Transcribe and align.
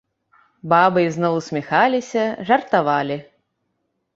Бабы 0.73 0.99
ізноў 1.09 1.33
усміхаліся, 1.41 2.23
жартавалі. 2.51 3.17